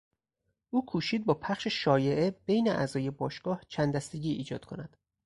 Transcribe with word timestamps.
او 0.73 0.85
کوشید 0.85 1.25
با 1.25 1.33
پخش 1.33 1.67
شایعه 1.67 2.31
بین 2.31 2.71
اعضای 2.71 3.11
باشگاه 3.11 3.63
چند 3.69 3.95
دستگی 3.95 4.31
ایجاد 4.31 4.65
کند. 4.65 4.97